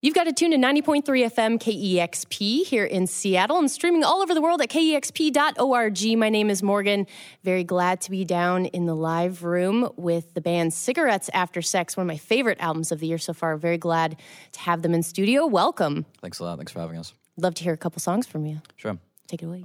You've 0.00 0.14
got 0.14 0.24
to 0.24 0.32
tune 0.32 0.52
to 0.52 0.56
90.3 0.56 1.02
FM 1.02 1.58
KEXP 1.58 2.64
here 2.64 2.84
in 2.84 3.08
Seattle 3.08 3.58
and 3.58 3.68
streaming 3.68 4.04
all 4.04 4.22
over 4.22 4.32
the 4.32 4.40
world 4.40 4.62
at 4.62 4.68
kexp.org. 4.68 6.16
My 6.16 6.28
name 6.28 6.50
is 6.50 6.62
Morgan. 6.62 7.04
Very 7.42 7.64
glad 7.64 8.00
to 8.02 8.12
be 8.12 8.24
down 8.24 8.66
in 8.66 8.86
the 8.86 8.94
live 8.94 9.42
room 9.42 9.90
with 9.96 10.34
the 10.34 10.40
band 10.40 10.72
Cigarettes 10.72 11.28
After 11.34 11.60
Sex, 11.60 11.96
one 11.96 12.04
of 12.04 12.06
my 12.06 12.16
favorite 12.16 12.58
albums 12.60 12.92
of 12.92 13.00
the 13.00 13.08
year 13.08 13.18
so 13.18 13.32
far. 13.32 13.56
Very 13.56 13.76
glad 13.76 14.16
to 14.52 14.60
have 14.60 14.82
them 14.82 14.94
in 14.94 15.02
studio. 15.02 15.46
Welcome. 15.46 16.06
Thanks 16.22 16.38
a 16.38 16.44
lot. 16.44 16.58
Thanks 16.58 16.70
for 16.70 16.78
having 16.78 16.96
us. 16.96 17.12
Love 17.36 17.56
to 17.56 17.64
hear 17.64 17.72
a 17.72 17.76
couple 17.76 17.98
songs 17.98 18.24
from 18.24 18.46
you. 18.46 18.60
Sure. 18.76 18.96
Take 19.26 19.42
it 19.42 19.46
away. 19.46 19.64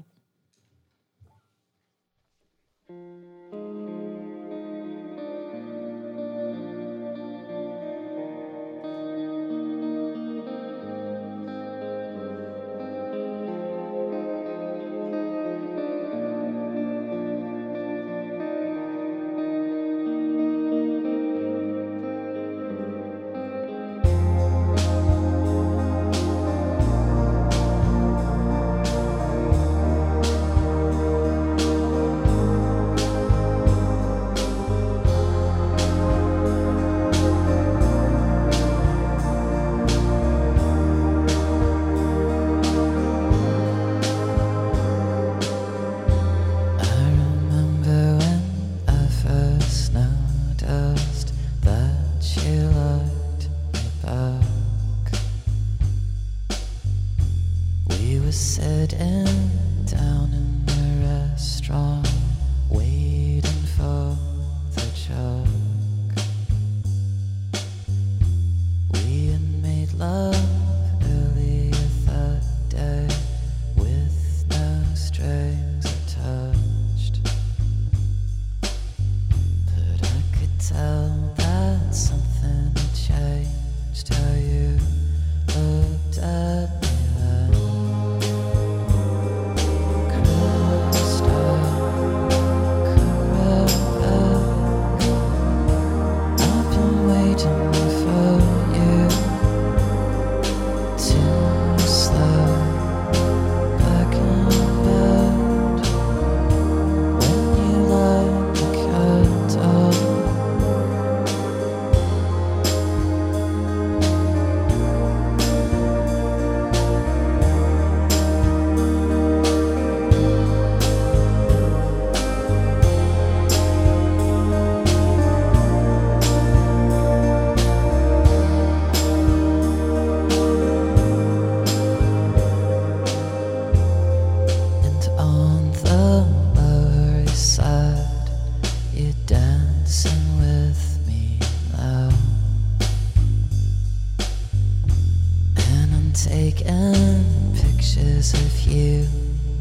taking 146.13 147.53
pictures 147.53 148.33
of 148.33 148.59
you 148.61 149.05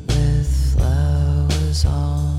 with 0.08 0.74
flowers 0.74 1.84
on. 1.84 2.31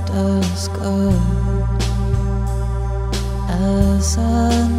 just 0.00 0.72
go 0.74 1.10
as 3.48 4.18
I. 4.18 4.75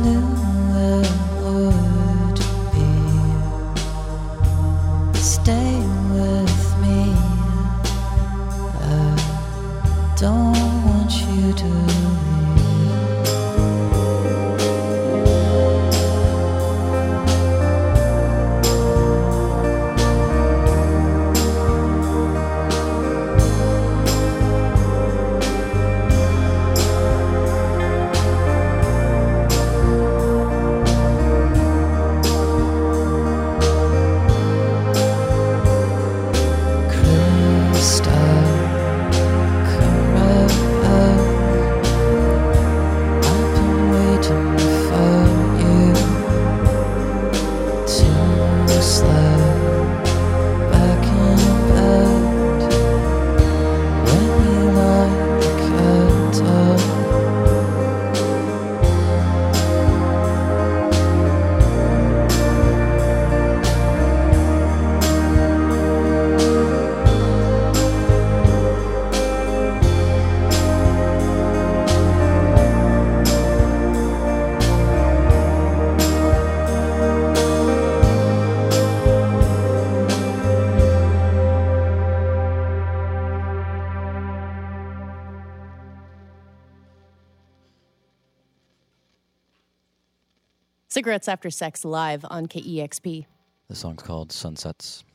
Cigarettes 91.08 91.30
After 91.30 91.50
Sex 91.50 91.86
live 91.86 92.26
on 92.30 92.48
KEXP. 92.48 93.26
The 93.70 93.76
song's 93.76 94.04
called 94.04 94.34
Sunsets. 94.34 95.06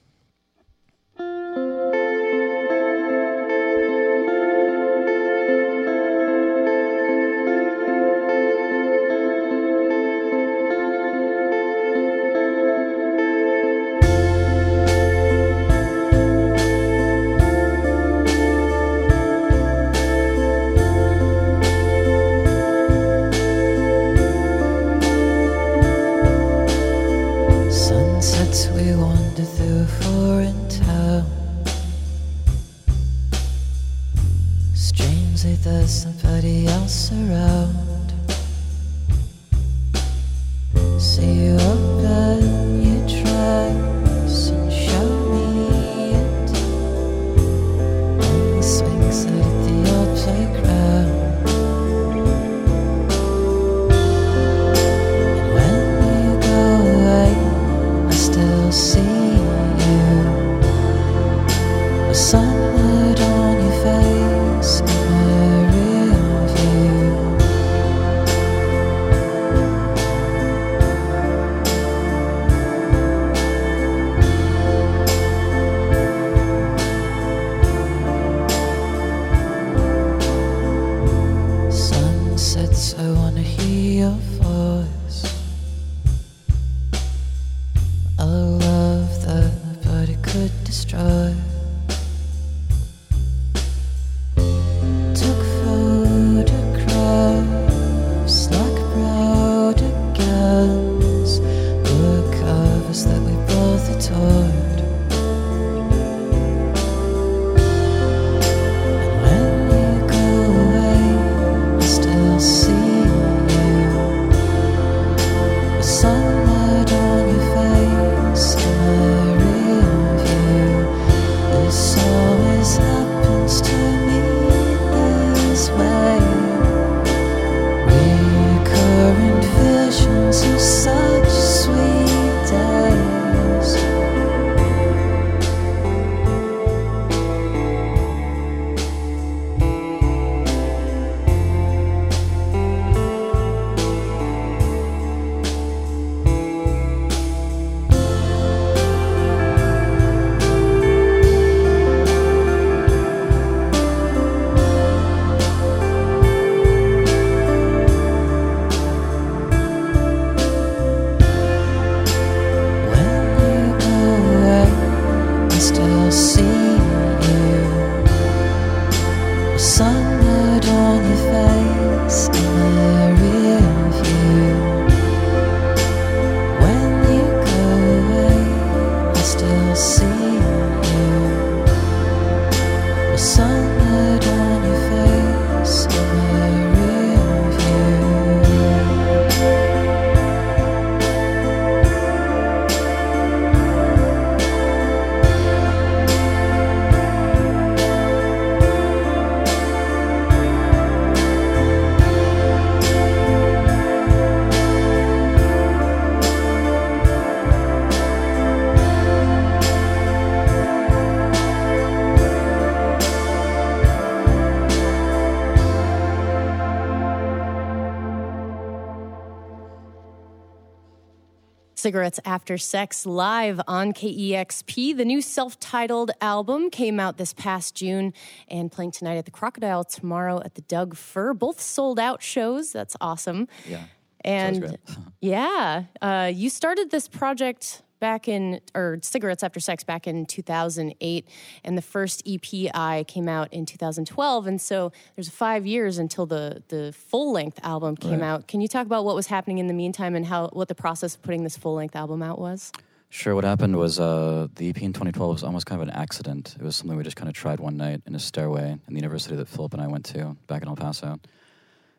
Cigarettes 221.82 222.20
After 222.24 222.58
Sex 222.58 223.06
live 223.06 223.60
on 223.67 223.93
KEXP. 223.93 224.96
The 224.96 225.05
new 225.05 225.20
self 225.20 225.58
titled 225.58 226.12
album 226.20 226.70
came 226.70 227.01
out 227.01 227.17
this 227.17 227.32
past 227.32 227.74
June 227.74 228.15
and 228.46 228.70
playing 228.70 228.93
tonight 228.93 229.17
at 229.17 229.24
the 229.24 229.32
Crocodile, 229.32 229.82
tomorrow 229.82 230.41
at 230.44 230.55
the 230.55 230.60
Doug 230.60 230.94
Fir. 230.94 231.34
Both 231.34 231.60
sold 231.60 231.98
out 231.98 232.22
shows. 232.22 232.70
That's 232.70 232.94
awesome. 233.01 233.48
Yeah. 233.69 233.82
And 234.24 234.79
yeah, 235.20 235.86
uh, 236.01 236.31
you 236.32 236.51
started 236.51 236.93
this 236.93 237.08
project 237.08 237.82
back 238.02 238.26
in, 238.26 238.60
or 238.74 238.98
Cigarettes 239.00 239.44
After 239.44 239.60
Sex 239.60 239.84
back 239.84 240.08
in 240.08 240.26
2008, 240.26 241.26
and 241.64 241.78
the 241.78 241.82
first 241.82 242.20
EPI 242.26 243.04
came 243.04 243.28
out 243.28 243.50
in 243.52 243.64
2012. 243.64 244.46
And 244.48 244.60
so 244.60 244.90
there's 245.14 245.28
five 245.30 245.64
years 245.64 245.98
until 245.98 246.26
the 246.26 246.62
the 246.68 246.92
full 246.92 247.32
length 247.32 247.60
album 247.62 247.96
came 247.96 248.20
Right. 248.20 248.26
out. 248.26 248.48
Can 248.48 248.60
you 248.60 248.66
talk 248.68 248.86
about 248.86 249.04
what 249.04 249.14
was 249.14 249.28
happening 249.28 249.58
in 249.58 249.68
the 249.68 249.74
meantime 249.74 250.14
and 250.16 250.26
how 250.26 250.48
what 250.52 250.66
the 250.66 250.74
process 250.74 251.14
of 251.14 251.22
putting 251.22 251.44
this 251.44 251.56
full 251.56 251.74
length 251.74 251.94
album 251.96 252.22
out 252.22 252.38
was? 252.40 252.72
Sure. 253.08 253.34
What 253.36 253.44
happened 253.44 253.76
was 253.76 254.00
uh, 254.00 254.48
the 254.56 254.70
EP 254.70 254.82
in 254.82 254.92
2012 254.92 255.32
was 255.34 255.44
almost 255.44 255.66
kind 255.66 255.80
of 255.80 255.86
an 255.88 255.94
accident. 255.94 256.56
It 256.58 256.64
was 256.64 256.74
something 256.76 256.96
we 256.96 257.04
just 257.04 257.16
kind 257.16 257.28
of 257.28 257.34
tried 257.34 257.60
one 257.60 257.76
night 257.76 258.00
in 258.06 258.14
a 258.14 258.18
stairway 258.18 258.72
in 258.72 258.94
the 258.94 259.00
university 259.04 259.36
that 259.36 259.48
Philip 259.48 259.74
and 259.74 259.82
I 259.82 259.86
went 259.86 260.04
to 260.06 260.36
back 260.48 260.62
in 260.62 260.68
El 260.68 260.76
Paso, 260.76 261.06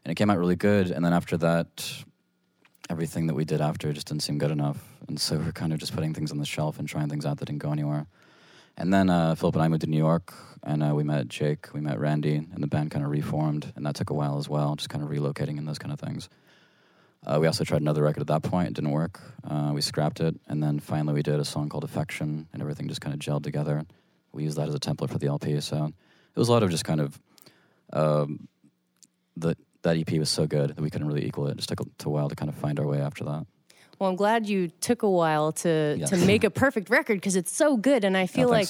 and 0.03 0.11
it 0.11 0.15
came 0.15 0.29
out 0.29 0.37
really 0.37 0.55
good. 0.57 0.91
And 0.91 1.05
then 1.05 1.13
after 1.13 1.37
that, 1.37 2.03
everything 2.89 3.27
that 3.27 3.33
we 3.33 3.45
did 3.45 3.61
after 3.61 3.91
just 3.93 4.07
didn't 4.07 4.23
seem 4.23 4.37
good 4.37 4.51
enough, 4.51 4.77
and 5.07 5.19
so 5.19 5.37
we're 5.37 5.51
kind 5.51 5.73
of 5.73 5.79
just 5.79 5.93
putting 5.93 6.13
things 6.13 6.31
on 6.31 6.37
the 6.37 6.45
shelf 6.45 6.79
and 6.79 6.87
trying 6.87 7.09
things 7.09 7.25
out 7.25 7.37
that 7.37 7.45
didn't 7.45 7.61
go 7.61 7.71
anywhere. 7.71 8.07
And 8.77 8.93
then 8.93 9.09
uh, 9.09 9.35
Philip 9.35 9.55
and 9.55 9.63
I 9.63 9.67
moved 9.67 9.81
to 9.81 9.89
New 9.89 9.97
York, 9.97 10.33
and 10.63 10.83
uh, 10.83 10.93
we 10.95 11.03
met 11.03 11.27
Jake, 11.27 11.73
we 11.73 11.81
met 11.81 11.99
Randy, 11.99 12.35
and 12.35 12.63
the 12.63 12.67
band 12.67 12.91
kind 12.91 13.05
of 13.05 13.11
reformed, 13.11 13.71
and 13.75 13.85
that 13.85 13.95
took 13.95 14.09
a 14.09 14.13
while 14.13 14.37
as 14.37 14.49
well, 14.49 14.75
just 14.75 14.89
kind 14.89 15.03
of 15.03 15.09
relocating 15.09 15.57
and 15.57 15.67
those 15.67 15.79
kind 15.79 15.93
of 15.93 15.99
things. 15.99 16.29
Uh, 17.25 17.37
we 17.39 17.47
also 17.47 17.63
tried 17.63 17.81
another 17.81 18.03
record 18.03 18.21
at 18.21 18.27
that 18.27 18.43
point. 18.43 18.67
It 18.67 18.73
didn't 18.73 18.91
work. 18.91 19.21
Uh, 19.49 19.71
we 19.73 19.81
scrapped 19.81 20.19
it. 20.19 20.35
And 20.47 20.61
then 20.61 20.79
finally, 20.79 21.13
we 21.13 21.23
did 21.23 21.39
a 21.39 21.45
song 21.45 21.69
called 21.69 21.83
Affection, 21.83 22.47
and 22.51 22.61
everything 22.61 22.87
just 22.89 23.01
kind 23.01 23.13
of 23.13 23.19
gelled 23.19 23.43
together. 23.43 23.85
We 24.33 24.43
used 24.43 24.57
that 24.57 24.67
as 24.67 24.75
a 24.75 24.79
template 24.79 25.09
for 25.09 25.19
the 25.19 25.27
LP. 25.27 25.61
So 25.61 25.85
it 25.85 26.39
was 26.39 26.49
a 26.49 26.51
lot 26.51 26.63
of 26.63 26.69
just 26.69 26.83
kind 26.83 26.99
of. 26.99 27.19
Um, 27.93 28.47
the, 29.37 29.55
that 29.83 29.97
EP 29.97 30.11
was 30.17 30.29
so 30.29 30.47
good 30.47 30.71
that 30.71 30.81
we 30.81 30.89
couldn't 30.89 31.07
really 31.07 31.25
equal 31.25 31.47
it. 31.47 31.51
It 31.51 31.57
just 31.57 31.69
took 31.69 31.81
a, 31.81 32.09
while 32.09 32.29
to 32.29 32.35
kind 32.35 32.49
of 32.49 32.55
find 32.55 32.79
our 32.79 32.87
way 32.87 32.99
after 32.99 33.23
that. 33.25 33.45
Well, 33.99 34.09
I'm 34.09 34.15
glad 34.15 34.49
you 34.49 34.69
took 34.81 35.03
a 35.03 35.09
while 35.09 35.51
to 35.53 35.95
Yes. 35.99 36.09
to 36.09 36.17
make 36.17 36.43
a 36.43 36.49
perfect 36.49 36.89
record 36.89 37.15
because 37.15 37.35
it's 37.35 37.55
so 37.55 37.77
good, 37.77 38.03
and 38.03 38.17
I 38.17 38.25
feel 38.25 38.49
like 38.49 38.69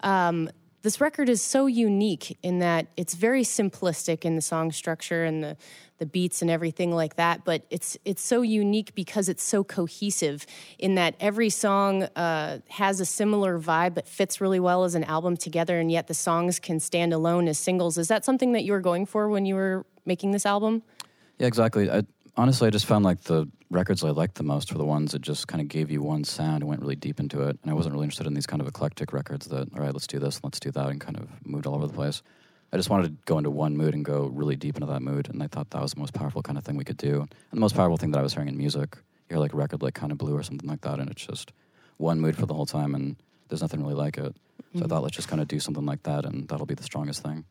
um, 0.00 0.50
this 0.82 1.00
record 1.00 1.28
is 1.30 1.40
so 1.40 1.66
unique 1.66 2.36
in 2.42 2.58
that 2.58 2.88
it's 2.96 3.14
very 3.14 3.42
simplistic 3.42 4.24
in 4.24 4.34
the 4.34 4.42
song 4.42 4.72
structure 4.72 5.24
and 5.24 5.42
the 5.42 5.56
the 5.98 6.06
beats 6.06 6.42
and 6.42 6.50
everything 6.50 6.90
like 6.92 7.16
that. 7.16 7.44
But 7.44 7.62
it's 7.70 7.96
it's 8.04 8.20
so 8.22 8.42
unique 8.42 8.94
because 8.94 9.28
it's 9.28 9.44
so 9.44 9.62
cohesive 9.64 10.44
in 10.78 10.96
that 10.96 11.14
every 11.20 11.50
song 11.50 12.02
uh, 12.02 12.58
has 12.68 13.00
a 13.00 13.06
similar 13.06 13.58
vibe, 13.60 13.94
but 13.94 14.06
fits 14.08 14.40
really 14.40 14.60
well 14.60 14.84
as 14.84 14.94
an 14.94 15.04
album 15.04 15.36
together, 15.36 15.78
and 15.78 15.90
yet 15.90 16.08
the 16.08 16.14
songs 16.14 16.58
can 16.58 16.80
stand 16.80 17.12
alone 17.12 17.48
as 17.48 17.58
singles. 17.58 17.96
Is 17.96 18.08
that 18.08 18.24
something 18.24 18.52
that 18.52 18.64
you 18.64 18.72
were 18.72 18.80
going 18.80 19.06
for 19.06 19.28
when 19.28 19.46
you 19.46 19.54
were 19.54 19.86
making 20.04 20.32
this 20.32 20.46
album? 20.46 20.82
Yeah, 21.38 21.46
exactly. 21.46 21.90
I, 21.90 22.02
honestly, 22.36 22.68
I 22.68 22.70
just 22.70 22.86
found 22.86 23.04
like 23.04 23.22
the 23.22 23.48
records 23.70 24.04
I 24.04 24.10
liked 24.10 24.36
the 24.36 24.44
most 24.44 24.72
were 24.72 24.78
the 24.78 24.84
ones 24.84 25.12
that 25.12 25.22
just 25.22 25.48
kind 25.48 25.60
of 25.60 25.68
gave 25.68 25.90
you 25.90 26.02
one 26.02 26.24
sound 26.24 26.62
and 26.62 26.68
went 26.68 26.80
really 26.80 26.96
deep 26.96 27.18
into 27.20 27.42
it. 27.42 27.58
And 27.62 27.70
I 27.70 27.74
wasn't 27.74 27.94
really 27.94 28.04
interested 28.04 28.26
in 28.26 28.34
these 28.34 28.46
kind 28.46 28.62
of 28.62 28.68
eclectic 28.68 29.12
records 29.12 29.46
that, 29.46 29.68
all 29.74 29.80
right, 29.80 29.92
let's 29.92 30.06
do 30.06 30.18
this, 30.18 30.40
let's 30.42 30.60
do 30.60 30.70
that, 30.70 30.88
and 30.88 31.00
kind 31.00 31.16
of 31.16 31.28
moved 31.44 31.66
all 31.66 31.74
over 31.74 31.86
the 31.86 31.92
place. 31.92 32.22
I 32.72 32.76
just 32.76 32.90
wanted 32.90 33.04
to 33.04 33.16
go 33.24 33.38
into 33.38 33.50
one 33.50 33.76
mood 33.76 33.94
and 33.94 34.04
go 34.04 34.26
really 34.26 34.56
deep 34.56 34.76
into 34.76 34.86
that 34.86 35.00
mood. 35.00 35.28
And 35.28 35.42
I 35.42 35.46
thought 35.46 35.70
that 35.70 35.82
was 35.82 35.92
the 35.92 36.00
most 36.00 36.12
powerful 36.12 36.42
kind 36.42 36.58
of 36.58 36.64
thing 36.64 36.76
we 36.76 36.84
could 36.84 36.96
do. 36.96 37.20
And 37.20 37.30
the 37.52 37.60
most 37.60 37.76
powerful 37.76 37.96
thing 37.96 38.10
that 38.12 38.18
I 38.18 38.22
was 38.22 38.34
hearing 38.34 38.48
in 38.48 38.56
music. 38.56 38.96
You 39.28 39.36
hear 39.36 39.38
like 39.38 39.52
a 39.52 39.56
record 39.56 39.82
like 39.82 39.94
Kind 39.94 40.12
of 40.12 40.18
Blue 40.18 40.36
or 40.36 40.42
something 40.42 40.68
like 40.68 40.80
that, 40.82 40.98
and 40.98 41.08
it's 41.10 41.24
just 41.24 41.52
one 41.96 42.20
mood 42.20 42.36
for 42.36 42.46
the 42.46 42.54
whole 42.54 42.66
time, 42.66 42.94
and 42.94 43.16
there's 43.48 43.62
nothing 43.62 43.80
really 43.80 43.94
like 43.94 44.18
it. 44.18 44.34
So 44.34 44.62
I 44.62 44.78
mm-hmm. 44.78 44.88
thought, 44.88 45.02
let's 45.02 45.16
just 45.16 45.28
kind 45.28 45.40
of 45.40 45.48
do 45.48 45.60
something 45.60 45.86
like 45.86 46.02
that, 46.02 46.24
and 46.24 46.48
that'll 46.48 46.66
be 46.66 46.74
the 46.74 46.82
strongest 46.82 47.22
thing. 47.22 47.44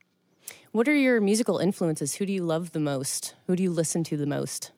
What 0.72 0.88
are 0.88 0.96
your 0.96 1.22
musical 1.22 1.60
influences? 1.60 2.16
Who 2.16 2.26
do 2.26 2.34
you 2.34 2.44
love 2.44 2.72
the 2.72 2.80
most? 2.80 3.36
Who 3.48 3.56
do 3.56 3.64
you 3.64 3.72
listen 3.72 4.04
to 4.06 4.18
the 4.18 4.26
most? 4.26 4.72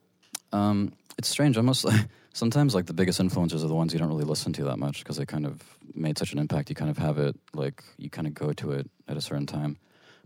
Um, 0.52 0.94
it's 1.18 1.28
strange. 1.28 1.58
Almost 1.58 1.86
sometimes 2.34 2.76
like 2.76 2.86
the 2.86 2.94
biggest 2.94 3.20
influences 3.20 3.64
are 3.64 3.68
the 3.68 3.76
ones 3.76 3.94
you 3.94 4.00
don't 4.00 4.10
really 4.10 4.26
listen 4.26 4.54
to 4.54 4.66
that 4.66 4.78
much 4.78 5.00
because 5.00 5.18
they 5.18 5.26
kind 5.26 5.46
of 5.46 5.62
made 5.94 6.18
such 6.18 6.34
an 6.34 6.40
impact. 6.40 6.70
You 6.70 6.76
kind 6.76 6.92
of 6.92 6.98
have 6.98 7.18
it 7.18 7.36
like 7.54 7.84
you 7.98 8.10
kind 8.10 8.28
of 8.28 8.34
go 8.34 8.52
to 8.54 8.72
it 8.72 8.90
at 9.08 9.18
a 9.18 9.22
certain 9.22 9.46
time. 9.46 9.78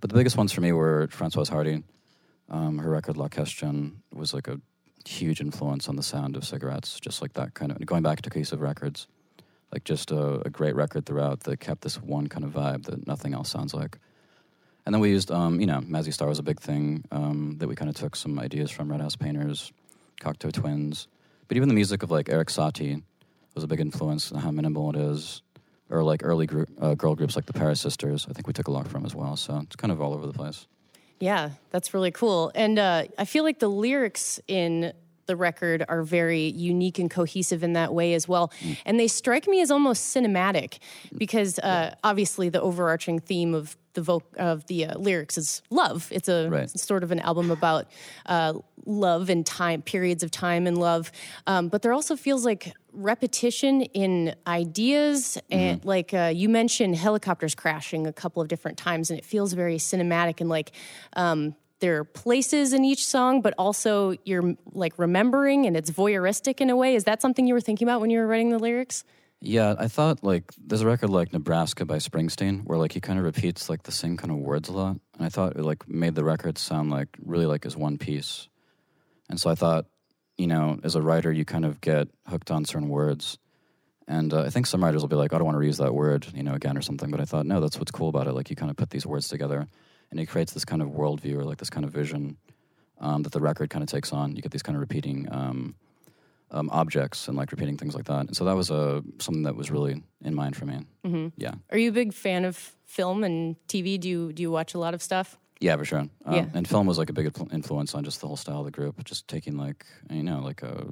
But 0.01 0.10
the 0.10 0.15
biggest 0.15 0.38
ones 0.38 0.51
for 0.51 0.62
me 0.62 0.72
were 0.72 1.08
Francoise 1.12 1.50
Hardy. 1.50 1.84
Um, 2.50 2.79
her 2.79 2.89
record 2.89 3.17
La 3.17 3.27
Question 3.27 4.01
was 4.13 4.34
like 4.34 4.48
a 4.48 4.60
huge 5.05 5.41
influence 5.41 5.88
on 5.88 5.96
the 5.96 6.03
sound 6.03 6.36
of 6.36 6.46
cigarettes, 6.46 7.00
just 7.00 7.22
like 7.22 7.34
that 7.34 7.53
kind 7.53 7.72
of 7.72 7.86
going 7.86 8.03
back 8.03 8.22
to 8.24 8.29
cohesive 8.29 8.62
records, 8.62 9.08
like 9.72 9.84
just 9.84 10.12
a, 10.12 10.41
a 10.46 10.50
great 10.50 10.75
record 10.75 11.05
throughout 11.05 11.41
that 11.41 11.60
kept 11.60 11.81
this 11.81 12.01
one 12.01 12.27
kind 12.27 12.43
of 12.43 12.51
vibe 12.51 12.86
that 12.86 13.05
nothing 13.08 13.34
else 13.34 13.50
sounds 13.50 13.74
like. 13.74 14.00
And 14.86 14.93
then 14.93 15.01
we 15.01 15.09
used, 15.09 15.31
um, 15.31 15.59
you 15.59 15.67
know, 15.67 15.79
Mazzy 15.81 16.13
Star 16.13 16.27
was 16.27 16.39
a 16.39 16.43
big 16.43 16.59
thing 16.59 17.03
um, 17.12 17.57
that 17.59 17.67
we 17.67 17.75
kind 17.75 17.89
of 17.89 17.95
took 17.95 18.15
some 18.15 18.39
ideas 18.39 18.71
from 18.71 18.89
Red 18.89 19.01
House 19.01 19.15
Painters, 19.15 19.71
Cocteau 20.21 20.51
Twins, 20.51 21.07
but 21.48 21.57
even 21.57 21.67
the 21.67 21.75
music 21.75 22.03
of 22.03 22.12
like 22.12 22.29
Erik 22.29 22.50
Satie 22.50 23.03
was 23.55 23.63
a 23.63 23.67
big 23.67 23.79
influence 23.79 24.31
and 24.31 24.39
how 24.39 24.51
minimal 24.51 24.89
it 24.91 24.95
is, 24.95 25.41
or 25.89 26.03
like 26.03 26.21
early 26.24 26.45
group, 26.45 26.69
uh, 26.79 26.95
girl 26.95 27.15
groups 27.15 27.36
like 27.36 27.45
the 27.45 27.53
Paris 27.53 27.81
Sisters. 27.81 28.27
I 28.29 28.33
think 28.33 28.48
we 28.48 28.53
took 28.53 28.67
a 28.67 28.71
lot 28.71 28.88
from 28.88 29.05
as 29.05 29.15
well. 29.15 29.36
So 29.36 29.57
it's 29.57 29.75
kind 29.75 29.91
of 29.91 30.01
all 30.01 30.13
over 30.13 30.25
the 30.25 30.33
place. 30.33 30.67
Yeah, 31.19 31.51
that's 31.71 31.93
really 31.93 32.12
cool. 32.12 32.51
And 32.55 32.79
uh, 32.79 33.03
I 33.17 33.25
feel 33.25 33.43
like 33.43 33.59
the 33.59 33.69
lyrics 33.69 34.39
in 34.48 34.93
the 35.29 35.36
record 35.36 35.86
are 35.88 36.01
very 36.01 36.48
unique 36.50 36.98
and 36.98 37.09
cohesive 37.09 37.63
in 37.63 37.74
that 37.74 37.93
way 37.93 38.15
as 38.15 38.27
well. 38.27 38.51
And 38.83 39.00
they 39.00 39.07
strike 39.07 39.48
me 39.48 39.62
as 39.62 39.69
almost 39.69 40.13
cinematic 40.15 40.79
because 41.15 41.59
uh, 41.59 41.93
obviously 42.03 42.50
the 42.50 42.59
overarching 42.59 43.19
theme 43.19 43.53
of 43.53 43.77
the 43.93 44.19
of 44.38 44.65
the 44.67 44.86
uh, 44.86 44.98
lyrics 44.98 45.38
is 45.38 45.62
love. 45.69 46.07
It's 46.12 46.27
a 46.29 46.50
Right. 46.50 46.63
it's 46.63 46.86
sort 46.86 47.03
of 47.03 47.12
an 47.12 47.19
album 47.19 47.51
about 47.51 47.86
uh, 48.25 48.53
love 48.86 49.29
and 49.29 49.45
time, 49.45 49.81
periods 49.83 50.24
of 50.24 50.31
time 50.31 50.65
and 50.67 50.77
love. 50.77 51.12
Um, 51.45 51.67
but 51.69 51.81
there 51.83 51.93
also 51.93 52.15
feels 52.15 52.43
like 52.45 52.74
repetition 52.91 53.81
in 53.81 54.36
ideas 54.48 55.38
and 55.51 55.86
like 55.86 56.12
uh, 56.13 56.31
you 56.33 56.50
mentioned 56.50 56.95
helicopters 56.95 57.53
crashing 57.53 58.07
a 58.07 58.13
couple 58.13 58.41
of 58.41 58.48
different 58.48 58.77
times 58.79 59.12
and 59.12 59.19
it 59.19 59.25
feels 59.25 59.53
very 59.53 59.77
cinematic 59.77 60.41
and 60.41 60.50
like 60.50 60.71
um, 61.13 61.55
there 61.79 61.98
are 61.98 62.03
places 62.03 62.74
in 62.74 62.83
each 62.83 63.05
song 63.05 63.41
but 63.41 63.53
also 63.57 64.15
you're 64.25 64.55
like 64.71 64.93
remembering 64.98 65.65
and 65.65 65.75
it's 65.75 65.91
voyeuristic 65.91 66.62
in 66.62 66.69
a 66.69 66.75
way 66.75 66.95
is 66.95 67.05
that 67.05 67.21
something 67.21 67.48
you 67.48 67.53
were 67.53 67.62
thinking 67.62 67.88
about 67.88 68.01
when 68.01 68.09
you 68.09 68.19
were 68.19 68.27
writing 68.27 68.50
the 68.50 68.59
lyrics 68.59 69.03
Yeah, 69.41 69.75
I 69.79 69.88
thought 69.88 70.21
like 70.21 70.51
there's 70.57 70.81
a 70.81 70.86
record 70.86 71.09
like 71.09 71.31
Nebraska 71.31 71.86
by 71.86 71.98
Springsteen 71.98 72.65
where 72.65 72.77
like 72.77 72.91
he 72.91 73.00
kind 73.00 73.17
of 73.17 73.24
repeats 73.24 73.69
like 73.69 73.83
the 73.83 73.91
same 73.91 74.17
kind 74.17 74.31
of 74.31 74.38
words 74.38 74.67
a 74.67 74.74
lot, 74.74 75.00
and 75.15 75.25
I 75.25 75.29
thought 75.29 75.55
it 75.55 75.63
like 75.63 75.88
made 75.88 76.15
the 76.15 76.25
record 76.25 76.57
sound 76.57 76.91
like 76.91 77.07
really 77.24 77.45
like 77.45 77.65
as 77.65 77.77
one 77.77 77.98
piece. 77.98 78.50
And 79.29 79.39
so 79.39 79.50
I 79.50 79.55
thought, 79.55 79.86
you 80.38 80.48
know, 80.48 80.79
as 80.83 80.95
a 80.95 81.01
writer, 81.01 81.31
you 81.31 81.45
kind 81.45 81.63
of 81.63 81.79
get 81.79 82.09
hooked 82.27 82.51
on 82.51 82.65
certain 82.65 82.89
words, 82.89 83.38
and 84.09 84.33
uh, 84.33 84.41
I 84.41 84.50
think 84.50 84.67
some 84.67 84.83
writers 84.83 85.01
will 85.01 85.07
be 85.07 85.15
like, 85.15 85.31
I 85.31 85.38
don't 85.38 85.45
want 85.45 85.55
to 85.55 85.65
reuse 85.65 85.77
that 85.77 85.93
word, 85.93 86.27
you 86.36 86.43
know, 86.43 86.55
again 86.55 86.77
or 86.77 86.81
something. 86.81 87.09
But 87.09 87.21
I 87.21 87.25
thought, 87.25 87.45
no, 87.45 87.62
that's 87.62 87.77
what's 87.79 87.91
cool 87.91 88.09
about 88.09 88.27
it. 88.27 88.33
Like 88.33 88.50
you 88.50 88.57
kind 88.57 88.71
of 88.71 88.75
put 88.75 88.89
these 88.89 89.05
words 89.05 89.29
together, 89.29 89.67
and 90.12 90.20
it 90.20 90.28
creates 90.28 90.54
this 90.54 90.66
kind 90.66 90.82
of 90.82 90.89
worldview 90.89 91.36
or 91.36 91.44
like 91.44 91.58
this 91.58 91.70
kind 91.70 91.86
of 91.86 91.92
vision 91.92 92.38
um, 93.00 93.24
that 93.24 93.32
the 93.32 93.39
record 93.39 93.70
kind 93.70 93.84
of 93.84 93.89
takes 93.89 94.12
on. 94.12 94.36
You 94.36 94.42
get 94.42 94.51
these 94.51 94.63
kind 94.63 94.75
of 94.75 94.82
repeating. 94.82 95.28
Um, 95.32 95.75
um, 96.51 96.68
objects 96.72 97.28
and 97.28 97.38
like 97.38 97.51
repeating 97.51 97.78
things 97.78 97.94
like 97.94 98.06
that. 98.06 98.22
And 98.22 98.36
so 98.36 98.44
that 98.46 98.56
was 98.56 98.72
uh, 98.72 99.01
something 99.20 99.44
that 99.44 99.56
was 99.56 99.70
really 99.70 100.01
in 100.24 100.34
mind 100.34 100.56
for 100.56 100.66
me. 100.66 100.80
Mm-hmm. 101.06 101.28
Yeah, 101.38 101.54
are 101.70 101.78
you 101.78 101.89
a 101.89 101.94
big 101.94 102.12
fan 102.12 102.44
of 102.44 102.75
film 102.86 103.24
and 103.24 103.56
tv 103.68 104.00
do 104.00 104.10
you 104.10 104.34
do 104.34 104.42
you 104.42 104.50
watch 104.50 104.74
a 104.74 104.80
lot 104.80 104.96
of 104.96 105.04
stuff 105.04 105.38
yeah, 105.60 105.75
for 105.75 105.86
sure. 105.86 106.00
Um, 106.25 106.36
Yeah. 106.36 106.46
And 106.54 106.68
film 106.68 106.88
was 106.88 106.98
like 106.98 107.10
a 107.10 107.13
big 107.13 107.32
influence 107.51 107.94
on 107.94 108.04
just 108.04 108.22
the 108.22 108.28
whole 108.28 108.38
style 108.38 108.60
of 108.60 108.66
the 108.66 108.72
group. 108.72 109.04
Just 109.04 109.28
taking 109.28 109.58
like 109.58 109.86
you 110.10 110.24
know 110.24 110.39
like 110.39 110.63
a, 110.63 110.88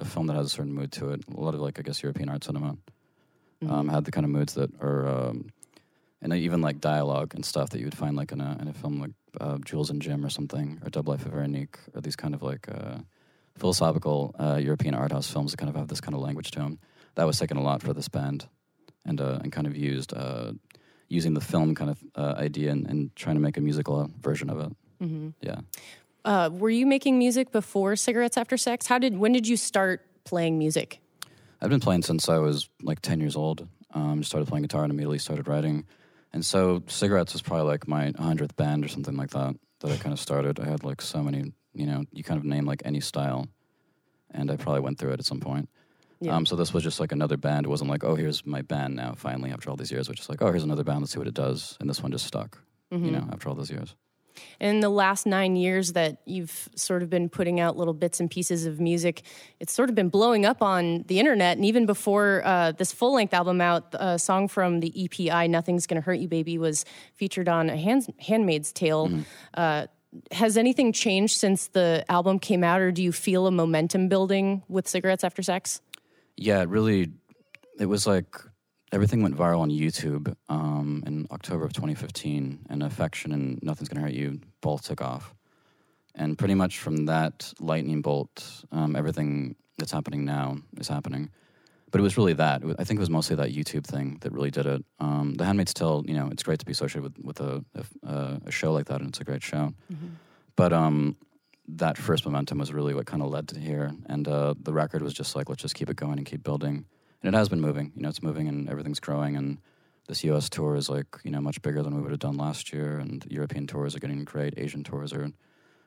a 0.00 0.04
film 0.04 0.26
that 0.26 0.34
has 0.34 0.46
a 0.46 0.50
certain 0.50 0.72
mood 0.72 0.92
to 0.92 1.10
it. 1.10 1.22
A 1.34 1.40
lot 1.40 1.54
of 1.54 1.60
like 1.60 1.78
I 1.78 1.82
guess 1.82 2.02
European 2.02 2.28
art 2.28 2.44
cinema 2.44 2.76
um, 3.68 3.88
had 3.88 4.04
the 4.04 4.10
kind 4.10 4.24
of 4.24 4.30
moods 4.30 4.54
that 4.54 4.70
are. 4.80 5.32
And 6.32 6.40
even 6.40 6.60
like 6.60 6.80
dialogue 6.80 7.34
and 7.34 7.44
stuff 7.44 7.70
that 7.70 7.78
you 7.78 7.84
would 7.86 7.96
find 7.96 8.16
like 8.16 8.32
in 8.32 8.40
a 8.40 8.58
in 8.60 8.68
a 8.68 8.72
film 8.72 9.00
like 9.00 9.10
uh, 9.40 9.58
Jules 9.64 9.90
and 9.90 10.02
Jim 10.02 10.24
or 10.24 10.30
something 10.30 10.80
or 10.84 10.90
Double 10.90 11.12
Life 11.12 11.24
of 11.24 11.32
Veronique 11.32 11.78
or 11.94 12.00
these 12.00 12.16
kind 12.16 12.34
of 12.34 12.42
like 12.42 12.68
uh, 12.68 12.98
philosophical 13.56 14.34
uh, 14.38 14.58
European 14.62 14.94
art 14.94 15.12
house 15.12 15.30
films 15.30 15.52
that 15.52 15.56
kind 15.56 15.70
of 15.70 15.76
have 15.76 15.88
this 15.88 16.00
kind 16.00 16.14
of 16.14 16.20
language 16.20 16.50
to 16.52 16.58
them. 16.58 16.78
That 17.14 17.24
was 17.24 17.38
taken 17.38 17.56
a 17.56 17.62
lot 17.62 17.82
for 17.82 17.92
this 17.92 18.08
band, 18.08 18.46
and 19.04 19.20
uh, 19.20 19.38
and 19.42 19.50
kind 19.52 19.66
of 19.66 19.76
used 19.76 20.12
uh, 20.14 20.52
using 21.08 21.34
the 21.34 21.40
film 21.40 21.74
kind 21.74 21.90
of 21.90 21.98
uh, 22.14 22.34
idea 22.38 22.70
and, 22.70 22.86
and 22.86 23.16
trying 23.16 23.36
to 23.36 23.40
make 23.40 23.56
a 23.56 23.60
musical 23.60 24.10
version 24.20 24.50
of 24.50 24.60
it. 24.60 24.76
Mm-hmm. 25.02 25.28
Yeah, 25.40 25.60
uh, 26.24 26.50
were 26.52 26.70
you 26.70 26.86
making 26.86 27.18
music 27.18 27.52
before 27.52 27.96
cigarettes 27.96 28.36
after 28.36 28.56
sex 28.56 28.86
how 28.86 28.98
did 28.98 29.16
when 29.16 29.32
did 29.32 29.48
you 29.48 29.56
start 29.56 30.04
playing 30.24 30.58
music 30.58 31.00
I've 31.60 31.70
been 31.70 31.80
playing 31.80 32.02
since 32.02 32.28
I 32.28 32.38
was 32.38 32.68
like 32.82 33.00
ten 33.00 33.20
years 33.20 33.36
old. 33.36 33.66
Um, 33.94 34.22
started 34.22 34.48
playing 34.48 34.62
guitar 34.62 34.84
and 34.84 34.92
immediately 34.92 35.18
started 35.18 35.48
writing, 35.48 35.86
and 36.32 36.44
so 36.44 36.82
Cigarettes 36.86 37.32
was 37.32 37.42
probably 37.42 37.66
like 37.66 37.88
my 37.88 38.12
hundredth 38.18 38.56
band 38.56 38.84
or 38.84 38.88
something 38.88 39.16
like 39.16 39.30
that 39.30 39.54
that 39.80 39.90
I 39.92 39.96
kind 39.96 40.12
of 40.12 40.20
started. 40.20 40.60
I 40.60 40.66
had 40.66 40.84
like 40.84 41.00
so 41.00 41.22
many, 41.22 41.52
you 41.72 41.86
know, 41.86 42.04
you 42.12 42.24
kind 42.24 42.38
of 42.38 42.44
name 42.44 42.66
like 42.66 42.82
any 42.84 43.00
style, 43.00 43.48
and 44.30 44.50
I 44.50 44.56
probably 44.56 44.80
went 44.80 44.98
through 44.98 45.12
it 45.12 45.20
at 45.20 45.26
some 45.26 45.40
point. 45.40 45.68
Yeah. 46.20 46.34
Um, 46.34 46.46
so 46.46 46.56
this 46.56 46.74
was 46.74 46.82
just 46.82 46.98
like 46.98 47.12
another 47.12 47.36
band. 47.36 47.64
It 47.64 47.68
wasn't 47.68 47.90
like, 47.90 48.02
oh, 48.02 48.16
here's 48.16 48.44
my 48.44 48.62
band 48.62 48.96
now. 48.96 49.14
Finally, 49.16 49.52
after 49.52 49.70
all 49.70 49.76
these 49.76 49.92
years, 49.92 50.08
which 50.08 50.20
is 50.20 50.28
like, 50.28 50.42
oh, 50.42 50.50
here's 50.50 50.64
another 50.64 50.82
band. 50.82 51.00
Let's 51.00 51.12
see 51.12 51.18
what 51.18 51.28
it 51.28 51.34
does. 51.34 51.76
And 51.80 51.88
this 51.88 52.02
one 52.02 52.10
just 52.10 52.26
stuck. 52.26 52.58
You 52.90 53.10
know, 53.12 53.28
after 53.32 53.48
all 53.48 53.54
those 53.54 53.70
years. 53.70 53.94
In 54.60 54.80
the 54.80 54.88
last 54.88 55.26
nine 55.26 55.56
years 55.56 55.92
that 55.92 56.18
you've 56.24 56.68
sort 56.74 57.02
of 57.02 57.10
been 57.10 57.28
putting 57.28 57.60
out 57.60 57.76
little 57.76 57.94
bits 57.94 58.20
and 58.20 58.30
pieces 58.30 58.66
of 58.66 58.80
music, 58.80 59.22
it's 59.60 59.72
sort 59.72 59.88
of 59.88 59.94
been 59.94 60.08
blowing 60.08 60.44
up 60.46 60.62
on 60.62 61.04
the 61.08 61.18
internet. 61.18 61.56
And 61.56 61.64
even 61.64 61.86
before 61.86 62.42
uh, 62.44 62.72
this 62.72 62.92
full 62.92 63.14
length 63.14 63.34
album 63.34 63.60
out, 63.60 63.94
a 63.94 64.18
song 64.18 64.48
from 64.48 64.80
the 64.80 65.04
EPI, 65.04 65.48
Nothing's 65.48 65.86
Gonna 65.86 66.00
Hurt 66.00 66.18
You 66.18 66.28
Baby, 66.28 66.58
was 66.58 66.84
featured 67.14 67.48
on 67.48 67.70
a 67.70 67.76
hand, 67.76 68.12
Handmaid's 68.18 68.72
Tale. 68.72 69.10
Uh, 69.54 69.86
has 70.32 70.56
anything 70.56 70.92
changed 70.92 71.36
since 71.36 71.68
the 71.68 72.04
album 72.08 72.38
came 72.38 72.64
out, 72.64 72.80
or 72.80 72.90
do 72.90 73.02
you 73.02 73.12
feel 73.12 73.46
a 73.46 73.50
momentum 73.50 74.08
building 74.08 74.62
with 74.68 74.88
Cigarettes 74.88 75.24
After 75.24 75.42
Sex? 75.42 75.80
Yeah, 76.36 76.62
it 76.62 76.68
really. 76.68 77.12
It 77.78 77.86
was 77.86 78.06
like 78.06 78.36
everything 78.92 79.22
went 79.22 79.36
viral 79.36 79.60
on 79.60 79.70
YouTube 79.70 80.34
um, 80.48 81.02
in 81.06 81.26
October 81.30 81.64
of 81.64 81.72
2015, 81.72 82.66
and 82.68 82.82
Affection 82.82 83.32
and 83.32 83.58
Nothing's 83.62 83.88
Gonna 83.88 84.02
Hurt 84.02 84.12
You 84.12 84.40
both 84.60 84.84
took 84.84 85.00
off. 85.00 85.34
And 86.14 86.36
pretty 86.36 86.54
much 86.54 86.78
from 86.78 87.06
that 87.06 87.52
lightning 87.60 88.02
bolt, 88.02 88.64
um, 88.72 88.96
everything 88.96 89.54
that's 89.78 89.92
happening 89.92 90.24
now 90.24 90.58
is 90.78 90.88
happening. 90.88 91.30
But 91.90 92.00
it 92.00 92.02
was 92.02 92.16
really 92.18 92.34
that. 92.34 92.62
I 92.78 92.84
think 92.84 92.98
it 92.98 93.00
was 93.00 93.08
mostly 93.08 93.36
that 93.36 93.50
YouTube 93.50 93.84
thing 93.86 94.18
that 94.20 94.32
really 94.32 94.50
did 94.50 94.66
it. 94.66 94.84
Um, 95.00 95.34
the 95.34 95.44
Handmaid's 95.44 95.72
Tale, 95.72 96.04
you 96.06 96.14
know, 96.14 96.28
it's 96.30 96.42
great 96.42 96.58
to 96.58 96.66
be 96.66 96.72
associated 96.72 97.02
with, 97.02 97.24
with 97.24 97.40
a, 97.40 97.64
a, 98.02 98.40
a 98.46 98.50
show 98.50 98.72
like 98.72 98.86
that, 98.86 99.00
and 99.00 99.08
it's 99.08 99.20
a 99.20 99.24
great 99.24 99.42
show. 99.42 99.72
But 100.56 100.72
um, 100.72 101.16
that 101.68 101.96
first 101.96 102.24
momentum 102.24 102.58
was 102.58 102.72
really 102.72 102.94
what 102.94 103.06
kind 103.06 103.22
of 103.22 103.30
led 103.30 103.48
to 103.48 103.60
here. 103.60 103.92
And 104.06 104.26
uh, 104.26 104.54
the 104.60 104.72
record 104.72 105.02
was 105.02 105.14
just 105.14 105.36
like, 105.36 105.48
let's 105.48 105.62
just 105.62 105.74
keep 105.74 105.88
it 105.88 105.96
going 105.96 106.18
and 106.18 106.26
keep 106.26 106.42
building. 106.42 106.84
And 107.22 107.34
it 107.34 107.36
has 107.36 107.48
been 107.48 107.60
moving. 107.60 107.92
You 107.96 108.02
know, 108.02 108.08
it's 108.08 108.22
moving 108.22 108.48
and 108.48 108.68
everything's 108.68 109.00
growing. 109.00 109.36
And 109.36 109.58
this 110.06 110.24
U.S. 110.24 110.48
tour 110.48 110.76
is 110.76 110.88
like, 110.88 111.06
you 111.24 111.30
know, 111.30 111.40
much 111.40 111.60
bigger 111.62 111.82
than 111.82 111.94
we 111.94 112.02
would 112.02 112.10
have 112.10 112.20
done 112.20 112.36
last 112.36 112.72
year. 112.72 112.98
And 112.98 113.24
European 113.28 113.66
tours 113.66 113.96
are 113.96 113.98
getting 113.98 114.24
great. 114.24 114.54
Asian 114.56 114.84
tours 114.84 115.12
are 115.12 115.30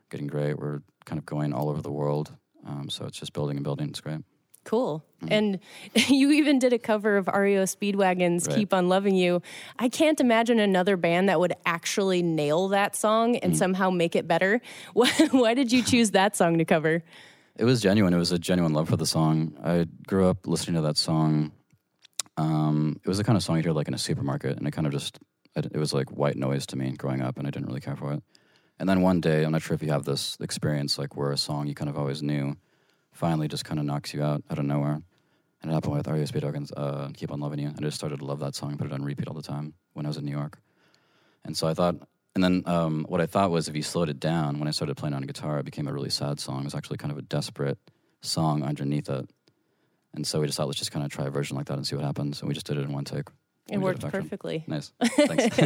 getting 0.10 0.28
great. 0.28 0.60
We're 0.60 0.82
kind 1.06 1.18
of 1.18 1.26
going 1.26 1.54
all 1.54 1.70
over 1.70 1.82
the 1.82 1.92
world. 1.92 2.36
Um, 2.68 2.90
so 2.90 3.06
it's 3.06 3.20
just 3.20 3.34
building 3.34 3.58
and 3.58 3.64
building. 3.64 3.90
It's 3.90 4.02
great. 4.02 4.22
Cool. 4.64 5.04
And 5.28 5.60
you 6.08 6.32
even 6.32 6.60
did 6.60 6.74
a 6.74 6.80
cover 6.80 7.18
of 7.18 7.28
REO 7.28 7.64
Speedwagon's 7.64 8.48
Right. 8.48 8.58
Keep 8.58 8.74
on 8.74 8.90
Loving 8.90 9.16
You. 9.16 9.42
I 9.80 9.90
can't 9.90 10.20
imagine 10.20 10.60
another 10.60 10.98
band 10.98 11.30
that 11.30 11.40
would 11.40 11.54
actually 11.66 12.22
nail 12.22 12.68
that 12.70 12.96
song 12.96 13.38
and 13.38 13.58
somehow 13.58 13.90
make 13.90 14.16
it 14.16 14.28
better. 14.28 14.62
Why, 14.94 15.10
why 15.32 15.54
did 15.54 15.72
you 15.72 15.82
choose 15.82 16.12
that 16.12 16.36
song 16.36 16.58
to 16.58 16.66
cover? 16.66 17.04
It 17.62 17.66
was 17.66 17.80
genuine. 17.80 18.12
It 18.12 18.18
was 18.18 18.32
a 18.32 18.40
genuine 18.40 18.74
love 18.74 18.90
for 18.90 18.98
the 18.98 19.06
song. 19.06 19.56
I 19.64 19.86
grew 20.08 20.28
up 20.28 20.48
listening 20.48 20.78
to 20.78 20.82
that 20.82 20.98
song. 20.98 21.52
Um, 22.36 23.00
it 23.04 23.08
was 23.08 23.20
the 23.20 23.24
kind 23.24 23.38
of 23.38 23.44
song 23.44 23.58
you'd 23.58 23.66
hear 23.66 23.72
like 23.72 23.88
in 23.88 23.94
a 23.94 24.00
supermarket, 24.00 24.58
and 24.58 24.68
it 24.68 24.72
kind 24.72 24.88
of 24.88 24.94
just 24.94 25.20
it, 25.56 25.78
was 25.78 25.94
like 25.94 26.10
white 26.10 26.36
noise 26.38 26.66
to 26.66 26.76
me 26.76 26.90
growing 26.94 27.22
up, 27.22 27.38
and 27.38 27.46
I 27.46 27.52
didn't 27.52 27.68
really 27.68 27.80
care 27.80 27.96
for 27.96 28.14
it. 28.14 28.24
And 28.80 28.90
then 28.90 29.04
one 29.04 29.22
day, 29.22 29.44
I'm 29.44 29.52
not 29.52 29.62
sure 29.62 29.76
if 29.76 29.84
you 29.84 29.92
have 29.92 30.06
this 30.06 30.38
experience, 30.42 30.98
like 30.98 31.16
where 31.16 31.32
a 31.32 31.38
song 31.38 31.68
you 31.68 31.76
kind 31.76 31.88
of 31.88 32.00
always 32.00 32.24
knew 32.24 32.58
finally 33.12 33.48
just 33.48 33.64
kind 33.64 33.80
of 33.80 33.86
knocks 33.86 34.12
you 34.12 34.24
out 34.24 34.42
out 34.50 34.58
of 34.58 34.66
nowhere. 34.66 35.04
And 35.62 35.72
it 35.72 35.74
happened 35.76 35.94
with 35.94 36.08
REO 36.08 36.24
Speedwagon's 36.24 36.72
uh, 36.72 37.12
"Keep 37.14 37.32
on 37.32 37.42
Loving 37.42 37.60
You." 37.60 37.74
I 37.78 37.82
just 37.82 37.96
started 37.96 38.22
to 38.22 38.26
love 38.26 38.40
that 38.40 38.56
song, 38.56 38.76
put 38.76 38.88
it 38.88 38.94
on 38.94 39.04
repeat 39.04 39.28
all 39.28 39.36
the 39.36 39.44
time 39.44 39.76
when 39.94 40.08
I 40.08 40.10
was 40.10 40.18
in 40.18 40.26
New 40.26 40.32
York. 40.32 40.58
And 41.46 41.56
so 41.56 41.68
I 41.68 41.76
thought, 41.76 41.98
and 42.36 42.44
then 42.44 42.64
um, 42.66 43.06
what 43.08 43.22
I 43.22 43.26
thought 43.26 43.52
was 43.52 43.68
if 43.68 43.76
you 43.76 43.84
slowed 43.84 44.10
it 44.10 44.20
down, 44.20 44.60
when 44.60 44.68
I 44.68 44.72
started 44.72 44.98
playing 44.98 45.14
on 45.14 45.24
a 45.24 45.26
guitar, 45.26 45.60
it 45.60 45.66
became 45.66 45.88
a 45.88 45.94
really 45.94 46.10
sad 46.10 46.40
song. 46.40 46.62
It 46.62 46.66
was 46.66 46.76
actually 46.76 46.98
kind 46.98 47.12
of 47.12 47.18
a 47.18 47.22
desperate 47.22 47.78
song 48.22 48.64
underneath 48.64 49.10
it. 49.10 49.30
And 50.14 50.26
so 50.26 50.40
we 50.40 50.46
just 50.46 50.58
thought, 50.58 50.68
let's 50.68 50.80
just 50.80 50.92
kind 50.92 51.06
of 51.06 51.12
try 51.12 51.26
a 51.26 51.30
version 51.30 51.56
like 51.58 51.68
that 51.68 51.78
and 51.78 51.88
see 51.88 51.96
what 51.96 52.06
happens. 52.06 52.42
And 52.42 52.48
we 52.48 52.54
just 52.54 52.66
did 52.66 52.78
it 52.78 52.82
in 52.82 52.92
one 52.92 53.06
take. 53.06 53.28
It 53.70 53.78
We 53.78 53.84
worked 53.84 54.02
perfectly. 54.02 54.64
Nice. 54.68 54.92
Thanks. 55.04 55.58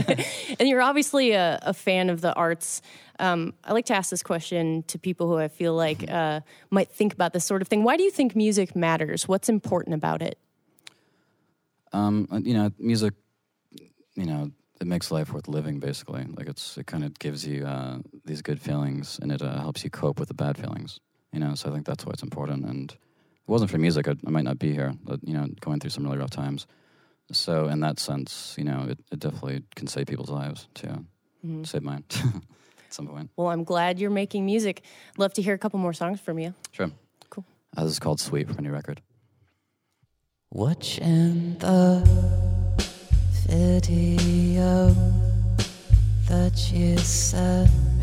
and 0.59 0.69
you're 0.69 0.81
obviously 0.81 1.31
a, 1.31 1.59
a 1.63 1.73
fan 1.73 2.09
of 2.09 2.21
the 2.21 2.33
arts. 2.33 2.81
Um, 3.19 3.53
I 3.63 3.73
like 3.73 3.85
to 3.85 3.95
ask 3.95 4.11
this 4.11 4.21
question 4.21 4.83
to 4.83 4.99
people 4.99 5.27
who 5.27 5.37
I 5.37 5.47
feel 5.47 5.73
like 5.73 6.09
uh, 6.09 6.41
might 6.69 6.91
think 6.91 7.13
about 7.13 7.33
this 7.33 7.45
sort 7.45 7.61
of 7.61 7.67
thing. 7.67 7.83
Why 7.83 7.97
do 7.97 8.03
you 8.03 8.11
think 8.11 8.35
music 8.35 8.75
matters? 8.75 9.27
What's 9.27 9.49
important 9.49 9.95
about 9.95 10.21
it? 10.21 10.37
um, 11.95 12.27
you 12.43 12.53
know, 12.53 12.71
music, 12.77 13.13
you 14.15 14.25
know, 14.25 14.51
it 14.79 14.87
makes 14.87 15.11
life 15.11 15.31
worth 15.31 15.47
living, 15.47 15.79
basically. 15.79 16.25
Like 16.35 16.47
it's, 16.47 16.77
it 16.77 16.87
kind 16.87 17.03
of 17.03 17.17
gives 17.19 17.45
you 17.47 17.65
uh, 17.65 17.99
these 18.25 18.41
good 18.41 18.61
feelings 18.61 19.19
and 19.21 19.31
it 19.31 19.41
uh, 19.41 19.59
helps 19.59 19.83
you 19.83 19.89
cope 19.89 20.19
with 20.19 20.27
the 20.27 20.33
bad 20.33 20.57
feelings, 20.57 20.99
you 21.31 21.39
know, 21.39 21.55
so 21.55 21.69
I 21.69 21.73
think 21.73 21.85
that's 21.85 22.05
why 22.05 22.11
it's 22.11 22.23
important. 22.23 22.65
And 22.65 22.91
if 22.91 22.97
it 22.97 23.51
wasn't 23.51 23.71
for 23.71 23.77
music, 23.77 24.07
I, 24.07 24.15
I 24.25 24.29
might 24.29 24.43
not 24.43 24.59
be 24.59 24.73
here, 24.73 24.93
but, 25.03 25.19
you 25.23 25.33
know, 25.33 25.47
going 25.61 25.79
through 25.79 25.91
some 25.91 26.03
really 26.03 26.17
rough 26.17 26.31
times. 26.31 26.67
So 27.31 27.67
in 27.67 27.79
that 27.79 27.99
sense, 27.99 28.55
you 28.57 28.63
know, 28.63 28.87
it, 28.89 28.99
it 29.11 29.19
definitely 29.19 29.63
can 29.75 29.87
save 29.87 30.07
people's 30.07 30.29
lives 30.29 30.67
too. 30.73 31.05
Save 31.63 31.83
mine 31.83 32.03
at 32.11 32.93
some 32.93 33.07
point. 33.07 33.29
Well, 33.35 33.49
I'm 33.49 33.63
glad 33.63 33.99
you're 33.99 34.09
making 34.09 34.45
music. 34.45 34.81
Love 35.17 35.33
to 35.33 35.41
hear 35.43 35.53
a 35.53 35.57
couple 35.59 35.79
more 35.79 35.93
songs 35.93 36.19
from 36.19 36.39
you. 36.39 36.55
Sure. 36.71 36.89
Cool. 37.29 37.45
Uh, 37.77 37.83
this 37.83 37.93
is 37.93 37.99
called 37.99 38.19
Sweet 38.19 38.47
from 38.47 38.57
a 38.57 38.61
new 38.61 38.71
record. 38.71 39.01
Watching 40.51 41.57
the 41.59 42.44
video 43.47 44.95
that 46.27 46.71
you 46.71 46.97
sent 46.97 47.94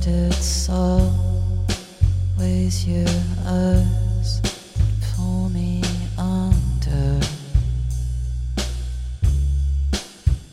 But 0.00 0.08
it's 0.08 0.70
always 0.70 1.12
your 2.86 3.06
eyes 3.44 4.40
that 4.40 4.88
pull 5.14 5.50
me 5.50 5.82
under. 6.16 7.20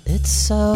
It's 0.06 0.30
so 0.30 0.76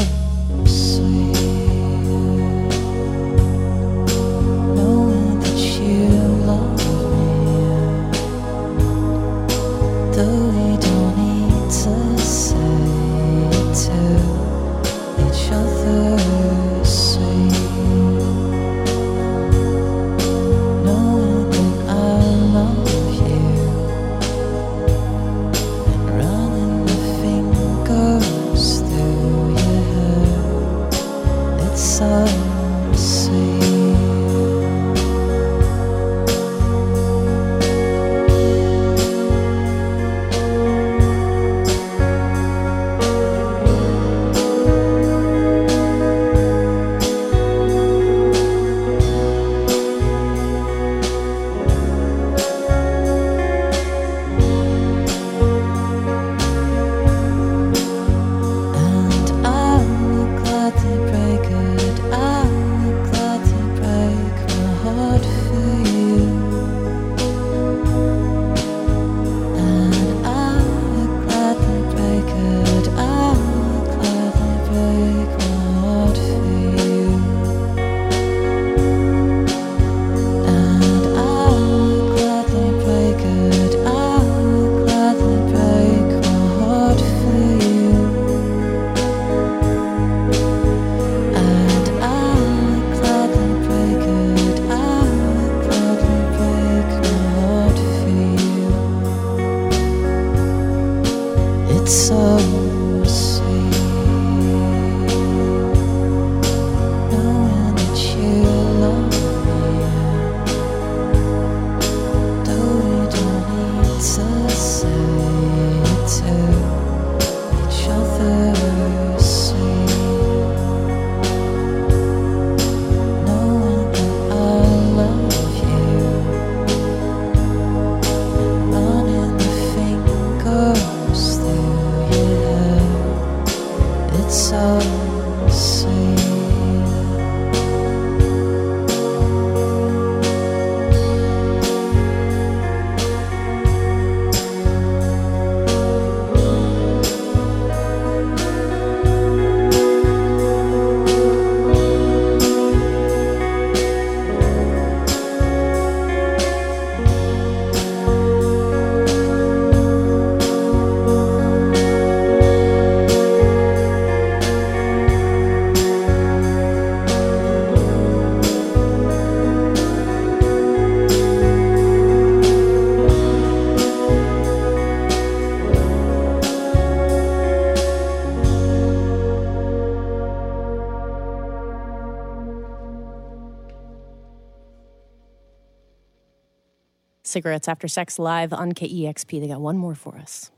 Cigarettes 187.32 187.68
After 187.68 187.88
Sex 187.88 188.20
live 188.20 188.54
on 188.54 188.74
KEXP. 188.74 189.40
They 189.42 189.48
got 189.48 189.62
one 189.62 189.78
more 189.78 189.96
for 189.96 190.18
us. 190.18 190.52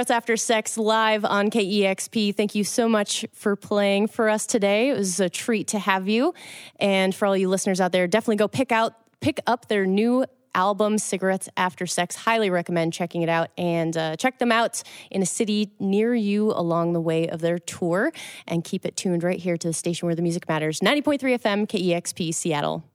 Cigarettes 0.00 0.16
After 0.16 0.36
Sex 0.38 0.78
live 0.78 1.26
on 1.26 1.50
KEXP. 1.50 2.34
Thank 2.34 2.54
you 2.54 2.64
so 2.64 2.88
much 2.88 3.26
for 3.34 3.54
playing 3.54 4.06
for 4.06 4.30
us 4.30 4.46
today. 4.46 4.88
It 4.88 4.96
was 4.96 5.20
a 5.20 5.28
treat 5.28 5.68
to 5.68 5.78
have 5.78 6.08
you. 6.08 6.32
And 6.76 7.14
for 7.14 7.26
all 7.26 7.36
you 7.36 7.50
listeners 7.50 7.82
out 7.82 7.92
there, 7.92 8.06
definitely 8.06 8.36
go 8.36 8.48
pick 8.48 8.72
out 8.72 8.94
pick 9.20 9.40
up 9.46 9.68
their 9.68 9.84
new 9.84 10.24
album 10.54 10.96
cigarettes 10.96 11.50
after 11.58 11.86
sex 11.86 12.16
highly 12.16 12.48
recommend 12.48 12.94
checking 12.94 13.20
it 13.20 13.28
out 13.28 13.50
and 13.58 13.94
uh, 13.98 14.16
check 14.16 14.38
them 14.38 14.50
out 14.50 14.82
in 15.10 15.20
a 15.20 15.26
city 15.26 15.70
near 15.78 16.14
you 16.14 16.50
along 16.52 16.94
the 16.94 17.00
way 17.00 17.28
of 17.28 17.42
their 17.42 17.58
tour 17.58 18.10
and 18.48 18.64
keep 18.64 18.86
it 18.86 18.96
tuned 18.96 19.22
right 19.22 19.40
here 19.40 19.58
to 19.58 19.68
the 19.68 19.74
station 19.74 20.06
where 20.06 20.14
the 20.14 20.22
music 20.22 20.48
matters 20.48 20.80
90.3 20.80 21.38
fm 21.38 21.66
kexp 21.68 22.34
seattle 22.34 22.89